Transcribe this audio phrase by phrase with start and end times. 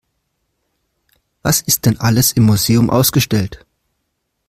[1.43, 3.67] Was ist denn alles im Museum ausgestellt?